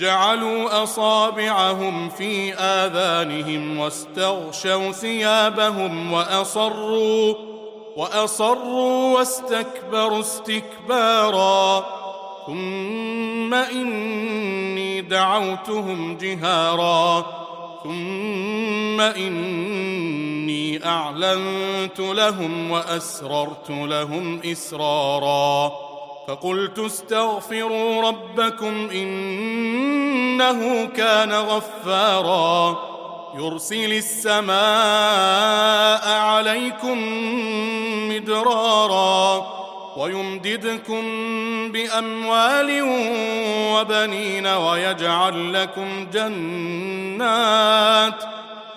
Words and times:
جعلوا 0.00 0.82
أصابعهم 0.82 2.08
في 2.08 2.54
آذانهم 2.54 3.78
واستغشوا 3.78 4.92
ثيابهم 4.92 6.12
وأصروا 6.12 7.34
وأصروا 7.96 9.18
واستكبروا 9.18 10.20
استكبارا. 10.20 11.84
ثم 12.46 13.54
إني 13.54 15.00
دعوتهم 15.00 16.16
جهارا. 16.16 17.26
ثم 17.84 19.00
إني 19.00 20.86
أعلنت 20.86 22.00
لهم 22.00 22.70
وأسررت 22.70 23.70
لهم 23.70 24.40
إسرارا. 24.44 25.89
فقلت 26.30 26.78
استغفروا 26.78 28.08
ربكم 28.08 28.90
إنه 28.90 30.86
كان 30.86 31.32
غفارا. 31.32 32.78
يرسل 33.34 33.92
السماء 33.92 34.58
عليكم 36.18 36.98
مدرارا 38.08 39.46
ويمددكم 39.96 41.02
بأموال 41.72 42.82
وبنين 43.74 44.46
ويجعل 44.46 45.52
لكم 45.52 46.06
جنات 46.12 48.24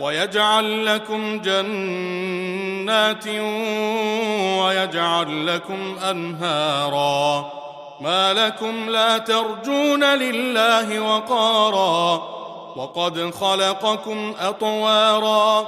ويجعل 0.00 0.86
لكم 0.86 1.40
جنات 1.40 3.26
ويجعل 4.58 5.46
لكم 5.46 5.98
أنهارا. 6.10 7.52
ما 8.00 8.34
لكم 8.34 8.90
لا 8.90 9.18
ترجون 9.18 10.04
لله 10.04 11.00
وقارا. 11.00 12.22
وقد 12.76 13.34
خلقكم 13.40 14.34
أطوارا. 14.40 15.66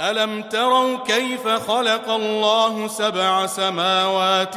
ألم 0.00 0.42
تروا 0.42 0.96
كيف 1.06 1.48
خلق 1.48 2.10
الله 2.10 2.88
سبع 2.88 3.46
سماوات 3.46 4.54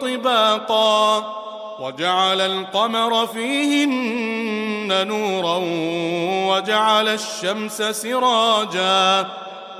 طباقا؟ 0.00 1.24
وجعل 1.80 2.40
القمر 2.40 3.26
فيهن 3.26 3.90
نورا 4.92 5.60
وجعل 6.50 7.08
الشمس 7.08 7.82
سراجا 7.82 9.26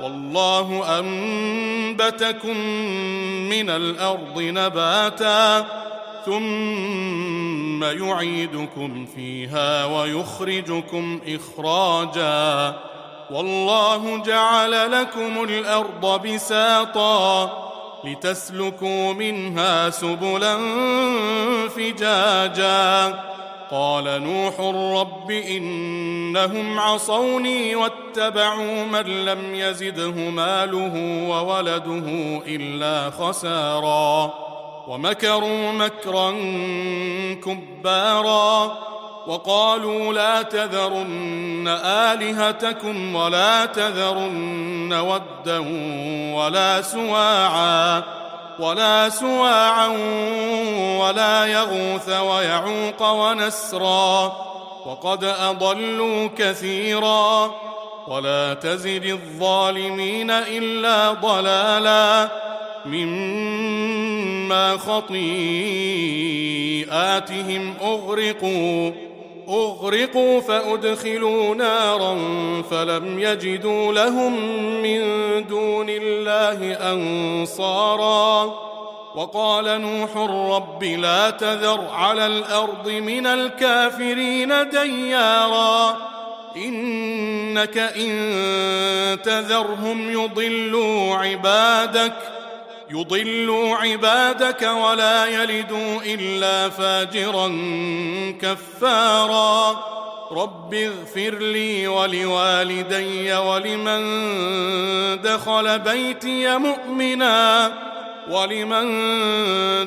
والله 0.01 0.99
أنبتكم 0.99 2.57
من 3.49 3.69
الأرض 3.69 4.41
نباتا 4.41 5.65
ثم 6.25 7.83
يعيدكم 7.83 9.05
فيها 9.15 9.85
ويخرجكم 9.85 11.19
إخراجا 11.27 12.75
والله 13.31 14.23
جعل 14.23 14.91
لكم 14.91 15.43
الأرض 15.43 16.27
بساطا 16.27 17.51
لتسلكوا 18.03 19.13
منها 19.13 19.89
سبلا 19.89 20.57
فجاجا 21.69 23.19
قال 23.71 24.23
نوح 24.23 24.59
رب 25.01 25.31
إنهم 25.31 26.79
عصوني 26.79 27.75
واتبعوا 27.75 28.85
من 28.85 29.25
لم 29.25 29.55
يزده 29.55 30.29
ماله 30.29 31.25
وولده 31.29 32.05
إلا 32.47 33.09
خسارا 33.09 34.33
ومكروا 34.87 35.71
مكرا 35.71 36.31
كبارا 37.45 38.77
وقالوا 39.27 40.13
لا 40.13 40.41
تذرن 40.41 41.67
آلهتكم 41.85 43.15
ولا 43.15 43.65
تذرن 43.65 44.93
ودا 44.93 45.59
ولا 46.35 46.81
سواعا 46.81 48.20
ولا 48.61 49.09
سواعا 49.09 49.87
ولا 50.99 51.45
يغوث 51.45 52.09
ويعوق 52.09 53.01
ونسرا 53.11 54.33
وقد 54.85 55.23
أضلوا 55.23 56.29
كثيرا 56.37 57.51
ولا 58.07 58.53
تزد 58.53 59.05
الظالمين 59.05 60.31
إلا 60.31 61.11
ضلالا 61.11 62.29
مما 62.85 64.77
خطيئاتهم 64.77 65.13
أغرقوا 67.81 68.91
أغرقوا 69.51 70.41
فأدخلوا 70.41 71.55
نارا 71.55 72.15
فلم 72.71 73.19
يجدوا 73.19 73.93
لهم 73.93 74.33
من 74.81 75.01
دون 75.47 75.85
الله 75.89 76.73
أنصارا. 76.93 78.43
وقال 79.15 79.81
نوح 79.81 80.17
رب 80.55 80.83
لا 80.83 81.29
تذر 81.29 81.87
على 81.93 82.25
الأرض 82.25 82.89
من 82.89 83.27
الكافرين 83.27 84.69
ديارا. 84.69 85.97
إنك 86.57 87.77
إن 87.77 89.21
تذرهم 89.21 90.11
يضلوا 90.11 91.15
عبادك. 91.15 92.40
يضلوا 92.93 93.75
عبادك 93.75 94.61
ولا 94.61 95.25
يلدوا 95.25 96.01
إلا 96.05 96.69
فاجرا 96.69 97.47
كفارا. 98.41 99.83
رب 100.31 100.73
اغفر 100.73 101.39
لي 101.39 101.87
ولوالدي 101.87 103.33
ولمن 103.33 104.01
دخل 105.21 105.79
بيتي 105.79 106.57
مؤمنا 106.57 107.71
ولمن 108.29 108.87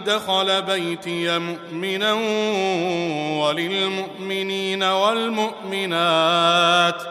دخل 0.05 0.63
بيتي 0.63 1.39
مؤمنا 1.39 2.13
وللمؤمنين 3.45 4.83
والمؤمنات. 4.83 7.03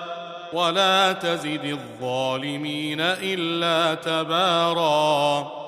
ولا 0.53 1.11
تزد 1.11 1.65
الظالمين 1.65 3.01
إلا 3.01 3.93
تباراً. 3.93 5.62